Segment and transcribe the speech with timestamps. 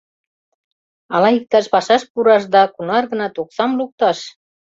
[1.15, 4.19] Ала иктаж пашаш пураш да кунар-гынат оксам лукташ?